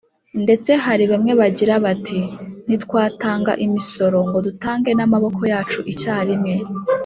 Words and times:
ndetse 0.43 0.71
hari 0.85 1.03
bamwe 1.11 1.31
bagira 1.39 1.73
bati: 1.85 2.19
ntitwatanga 2.65 3.51
imisoro 3.65 4.17
ngo 4.27 4.37
dutange 4.47 4.91
n’amaboko 4.95 5.41
yacu 5.51 5.79
icyarimwe” 5.93 6.53